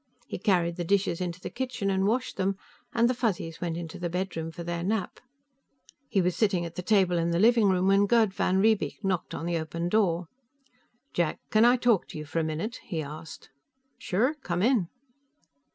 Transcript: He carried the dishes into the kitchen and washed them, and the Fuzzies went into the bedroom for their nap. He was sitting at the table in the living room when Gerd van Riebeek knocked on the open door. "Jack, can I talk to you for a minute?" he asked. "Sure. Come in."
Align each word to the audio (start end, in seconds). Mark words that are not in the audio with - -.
He 0.25 0.39
carried 0.39 0.77
the 0.77 0.83
dishes 0.83 1.21
into 1.21 1.39
the 1.39 1.51
kitchen 1.51 1.91
and 1.91 2.07
washed 2.07 2.35
them, 2.35 2.57
and 2.91 3.07
the 3.07 3.13
Fuzzies 3.13 3.61
went 3.61 3.77
into 3.77 3.99
the 3.99 4.09
bedroom 4.09 4.49
for 4.49 4.63
their 4.63 4.81
nap. 4.83 5.19
He 6.09 6.21
was 6.23 6.35
sitting 6.35 6.65
at 6.65 6.73
the 6.73 6.81
table 6.81 7.19
in 7.19 7.29
the 7.29 7.37
living 7.37 7.69
room 7.69 7.85
when 7.85 8.07
Gerd 8.07 8.33
van 8.33 8.57
Riebeek 8.57 9.03
knocked 9.03 9.35
on 9.35 9.45
the 9.45 9.59
open 9.59 9.89
door. 9.89 10.27
"Jack, 11.13 11.37
can 11.51 11.65
I 11.65 11.75
talk 11.75 12.07
to 12.07 12.17
you 12.17 12.25
for 12.25 12.39
a 12.39 12.43
minute?" 12.43 12.77
he 12.83 13.03
asked. 13.03 13.51
"Sure. 13.99 14.33
Come 14.33 14.63
in." 14.63 14.87